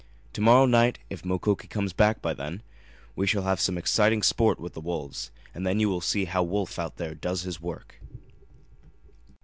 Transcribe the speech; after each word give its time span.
To 0.33 0.41
morrow 0.41 0.65
night, 0.65 0.97
if 1.11 1.23
Mukoki 1.23 1.67
comes 1.67 1.93
back 1.93 2.23
by 2.23 2.33
then, 2.33 2.63
we 3.15 3.27
shall 3.27 3.43
have 3.43 3.59
some 3.59 3.77
exciting 3.77 4.23
sport 4.23 4.59
with 4.59 4.73
the 4.73 4.81
wolves, 4.81 5.29
and 5.53 5.63
then 5.63 5.79
you 5.79 5.89
will 5.89 6.01
see 6.01 6.25
how 6.25 6.41
Wolf 6.41 6.79
out 6.79 6.97
there 6.97 7.13
does 7.13 7.43
his 7.43 7.61
work!" 7.61 8.01